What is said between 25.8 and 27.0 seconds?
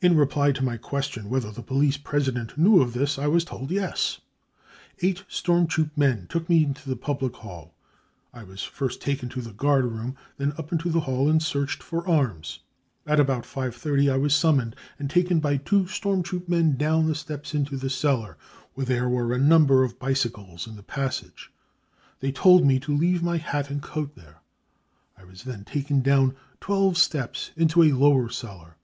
down twelve